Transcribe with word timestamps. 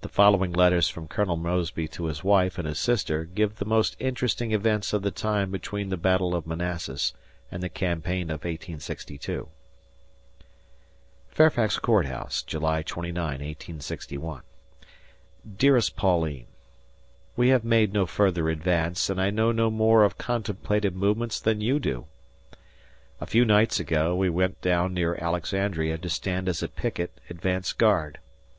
[The 0.00 0.08
following 0.08 0.50
letters 0.54 0.88
from 0.88 1.08
Colonel 1.08 1.36
Mosby 1.36 1.88
to 1.88 2.06
his 2.06 2.24
wife 2.24 2.56
and 2.58 2.66
his 2.66 2.78
sister 2.78 3.26
give 3.26 3.56
the 3.56 3.66
most 3.66 3.94
interesting 3.98 4.52
events 4.52 4.94
of 4.94 5.02
the 5.02 5.10
time 5.10 5.50
between 5.50 5.90
the 5.90 5.98
Battle 5.98 6.34
of 6.34 6.46
Manassas 6.46 7.12
and 7.52 7.62
the 7.62 7.68
campaign 7.68 8.30
of 8.30 8.46
1862.] 8.46 9.50
Fairfax 11.28 11.78
Court 11.78 12.06
House, 12.06 12.42
July 12.42 12.80
29, 12.82 13.22
1861. 13.24 14.40
Dearest 15.58 15.94
Pauline: 15.96 16.46
We 17.36 17.50
have 17.50 17.62
made 17.62 17.92
no 17.92 18.06
further 18.06 18.48
advance 18.48 19.10
and 19.10 19.20
I 19.20 19.28
know 19.28 19.52
no 19.52 19.70
more 19.70 20.02
of 20.04 20.16
contemplated 20.16 20.96
movements 20.96 21.40
than 21.40 21.60
you 21.60 21.78
do.... 21.78 22.06
A 23.20 23.26
few 23.26 23.44
nights 23.44 23.78
ago 23.78 24.16
we 24.16 24.30
went 24.30 24.62
down 24.62 24.94
near 24.94 25.14
Alexandria 25.16 25.98
to 25.98 26.08
stand 26.08 26.48
as 26.48 26.62
a 26.62 26.68
picket 26.68 27.20
(advance) 27.28 27.74
guard. 27.74 28.18